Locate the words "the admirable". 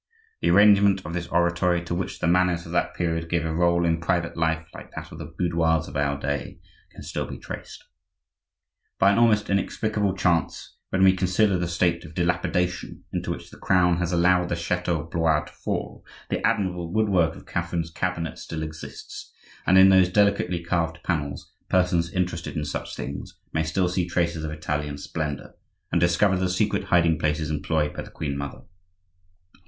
16.31-16.91